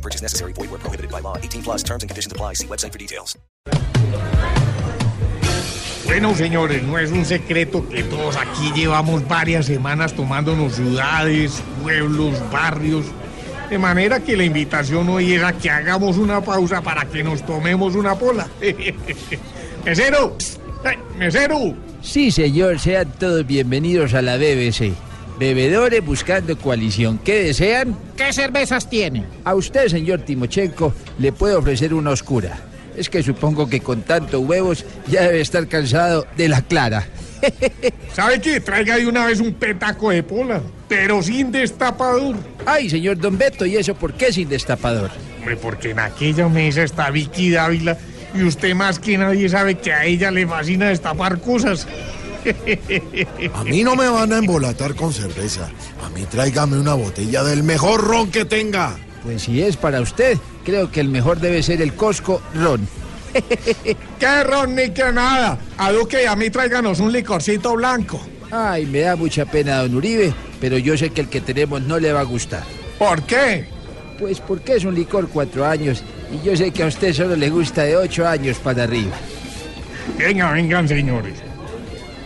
[0.00, 0.54] No purchase necessary.
[0.54, 1.36] Void where prohibited by law.
[1.36, 2.54] 18 plus terms and conditions apply.
[2.54, 3.36] See website for details.
[6.06, 12.34] Bueno, señores, no es un secreto que todos aquí llevamos varias semanas tomándonos ciudades, pueblos,
[12.50, 13.04] barrios.
[13.68, 17.94] De manera que la invitación hoy era que hagamos una pausa para que nos tomemos
[17.94, 18.48] una pola.
[19.84, 20.36] mesero,
[20.84, 21.76] ¡Eh, mesero.
[22.02, 24.94] Sí, señor, sean todos bienvenidos a la BBC.
[25.40, 27.18] Bebedores buscando coalición.
[27.24, 27.96] ¿Qué desean?
[28.14, 29.24] ¿Qué cervezas tiene?
[29.42, 32.58] A usted, señor Timochenko, le puedo ofrecer una oscura.
[32.94, 37.08] Es que supongo que con tanto huevos ya debe estar cansado de la clara.
[38.12, 38.60] ¿Sabe qué?
[38.60, 42.36] Traiga de una vez un petaco de pola, pero sin destapador.
[42.66, 45.10] Ay, señor Don Beto, ¿y eso por qué sin destapador?
[45.38, 47.96] Hombre, porque en aquella mesa está Vicky Dávila
[48.34, 51.88] y usted más que nadie sabe que a ella le fascina destapar cosas.
[53.54, 55.68] A mí no me van a embolatar con cerveza.
[56.04, 58.96] A mí tráigame una botella del mejor ron que tenga.
[59.22, 62.88] Pues si es para usted, creo que el mejor debe ser el Costco Ron.
[64.18, 65.58] ¡Qué ron ni que nada!
[65.76, 68.20] A Duque y a mí tráiganos un licorcito blanco.
[68.50, 71.98] Ay, me da mucha pena, don Uribe, pero yo sé que el que tenemos no
[71.98, 72.64] le va a gustar.
[72.98, 73.66] ¿Por qué?
[74.18, 76.02] Pues porque es un licor cuatro años
[76.32, 79.16] y yo sé que a usted solo le gusta de ocho años para arriba.
[80.18, 81.34] Venga, vengan, señores.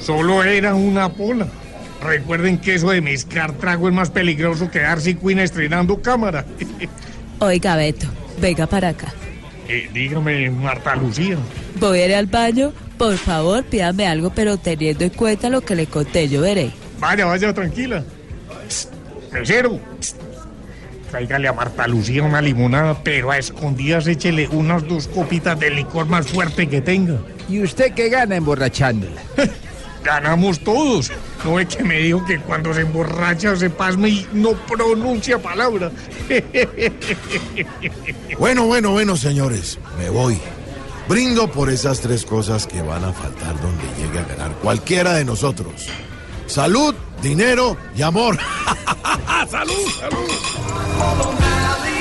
[0.00, 1.48] Solo era una pola.
[2.02, 6.44] Recuerden que eso de mezclar trago es más peligroso que Darcy Quinn estrenando cámara.
[7.40, 8.06] Oiga, Beto,
[8.40, 9.12] venga para acá.
[9.68, 11.36] Eh, dígame, Marta Lucía.
[11.80, 12.72] Voy a ir al baño.
[12.96, 16.70] Por favor, pídame algo, pero teniendo en cuenta lo que le conté, yo veré.
[16.98, 18.02] Vaya, vaya, tranquila.
[19.32, 19.78] Mesero.
[21.10, 26.06] Tráigale a Marta Lucía una limonada, pero a escondidas échele unas dos copitas de licor
[26.06, 27.18] más fuerte que tenga.
[27.48, 29.20] ¿Y usted qué gana emborrachándola?
[30.06, 31.10] Ganamos todos.
[31.44, 35.90] No es que me dijo que cuando se emborracha se pasme y no pronuncia palabra.
[38.38, 40.38] Bueno, bueno, bueno, señores, me voy.
[41.08, 45.24] Brindo por esas tres cosas que van a faltar donde llegue a ganar cualquiera de
[45.24, 45.86] nosotros.
[46.46, 48.38] Salud, dinero y amor.
[49.50, 51.95] ¡Salud, salud!